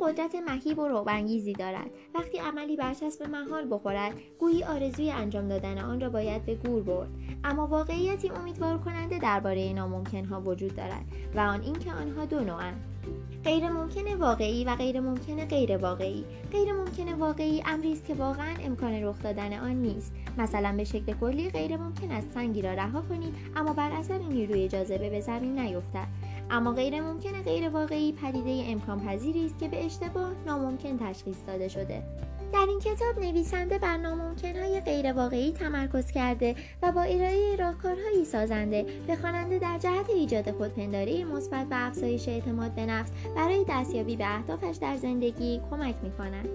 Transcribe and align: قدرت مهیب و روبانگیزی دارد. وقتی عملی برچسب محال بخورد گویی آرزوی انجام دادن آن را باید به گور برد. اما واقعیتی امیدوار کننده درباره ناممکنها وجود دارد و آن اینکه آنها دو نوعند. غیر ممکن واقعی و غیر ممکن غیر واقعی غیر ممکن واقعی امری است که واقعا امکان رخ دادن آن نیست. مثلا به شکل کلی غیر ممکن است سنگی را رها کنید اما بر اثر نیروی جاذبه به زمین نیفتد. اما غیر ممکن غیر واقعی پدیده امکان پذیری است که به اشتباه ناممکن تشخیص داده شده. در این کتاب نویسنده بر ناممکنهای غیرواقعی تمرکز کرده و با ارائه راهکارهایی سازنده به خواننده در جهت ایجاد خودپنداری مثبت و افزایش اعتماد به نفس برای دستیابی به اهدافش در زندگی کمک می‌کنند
قدرت 0.00 0.34
مهیب 0.34 0.78
و 0.78 0.88
روبانگیزی 0.88 1.52
دارد. 1.52 1.90
وقتی 2.14 2.38
عملی 2.38 2.76
برچسب 2.76 3.22
محال 3.22 3.66
بخورد 3.70 4.12
گویی 4.38 4.64
آرزوی 4.64 5.10
انجام 5.10 5.48
دادن 5.48 5.78
آن 5.78 6.00
را 6.00 6.10
باید 6.10 6.46
به 6.46 6.54
گور 6.54 6.82
برد. 6.82 7.08
اما 7.44 7.66
واقعیتی 7.66 8.28
امیدوار 8.28 8.78
کننده 8.78 9.18
درباره 9.18 9.72
ناممکنها 9.72 10.40
وجود 10.40 10.76
دارد 10.76 11.04
و 11.34 11.40
آن 11.40 11.60
اینکه 11.60 11.92
آنها 11.92 12.24
دو 12.24 12.40
نوعند. 12.40 12.80
غیر 13.44 13.68
ممکن 13.68 14.14
واقعی 14.14 14.64
و 14.64 14.76
غیر 14.76 15.00
ممکن 15.00 15.44
غیر 15.44 15.76
واقعی 15.76 16.24
غیر 16.52 16.72
ممکن 16.72 17.12
واقعی 17.12 17.62
امری 17.66 17.92
است 17.92 18.04
که 18.04 18.14
واقعا 18.14 18.54
امکان 18.60 18.92
رخ 18.92 19.22
دادن 19.22 19.52
آن 19.52 19.74
نیست. 19.74 20.12
مثلا 20.38 20.74
به 20.76 20.84
شکل 20.84 21.12
کلی 21.12 21.50
غیر 21.50 21.76
ممکن 21.76 22.10
است 22.10 22.32
سنگی 22.34 22.62
را 22.62 22.72
رها 22.72 23.02
کنید 23.02 23.34
اما 23.56 23.72
بر 23.72 23.92
اثر 23.92 24.18
نیروی 24.18 24.68
جاذبه 24.68 25.10
به 25.10 25.20
زمین 25.20 25.58
نیفتد. 25.58 26.06
اما 26.52 26.72
غیر 26.72 27.00
ممکن 27.00 27.42
غیر 27.42 27.68
واقعی 27.68 28.12
پدیده 28.12 28.64
امکان 28.70 29.00
پذیری 29.00 29.46
است 29.46 29.58
که 29.58 29.68
به 29.68 29.84
اشتباه 29.84 30.32
ناممکن 30.46 30.98
تشخیص 30.98 31.36
داده 31.46 31.68
شده. 31.68 32.02
در 32.52 32.66
این 32.68 32.78
کتاب 32.78 33.18
نویسنده 33.24 33.78
بر 33.78 33.96
ناممکنهای 33.96 34.80
غیرواقعی 34.80 35.52
تمرکز 35.52 36.10
کرده 36.10 36.54
و 36.82 36.92
با 36.92 37.02
ارائه 37.02 37.56
راهکارهایی 37.56 38.24
سازنده 38.24 38.86
به 39.06 39.16
خواننده 39.16 39.58
در 39.58 39.78
جهت 39.78 40.10
ایجاد 40.10 40.50
خودپنداری 40.50 41.24
مثبت 41.24 41.66
و 41.70 41.74
افزایش 41.74 42.28
اعتماد 42.28 42.74
به 42.74 42.86
نفس 42.86 43.10
برای 43.36 43.64
دستیابی 43.68 44.16
به 44.16 44.26
اهدافش 44.26 44.76
در 44.76 44.96
زندگی 44.96 45.60
کمک 45.70 45.94
می‌کنند 46.02 46.48